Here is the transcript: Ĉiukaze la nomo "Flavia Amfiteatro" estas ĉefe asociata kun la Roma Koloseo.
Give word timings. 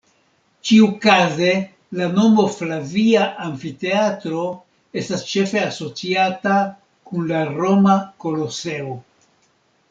Ĉiukaze 0.67 1.49
la 1.99 2.07
nomo 2.15 2.45
"Flavia 2.53 3.25
Amfiteatro" 3.49 4.47
estas 5.03 5.27
ĉefe 5.35 5.61
asociata 5.67 6.57
kun 7.11 7.29
la 7.35 7.45
Roma 7.61 8.01
Koloseo. 8.25 8.99